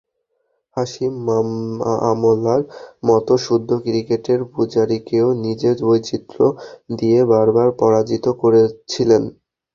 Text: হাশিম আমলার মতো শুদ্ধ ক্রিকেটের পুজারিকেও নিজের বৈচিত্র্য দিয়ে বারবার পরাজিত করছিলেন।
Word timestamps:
হাশিম 0.77 1.13
আমলার 2.11 2.61
মতো 3.07 3.33
শুদ্ধ 3.45 3.69
ক্রিকেটের 3.83 4.39
পুজারিকেও 4.53 5.27
নিজের 5.45 5.75
বৈচিত্র্য 5.81 6.39
দিয়ে 6.97 7.19
বারবার 7.31 7.67
পরাজিত 7.79 8.25
করছিলেন। 8.41 9.23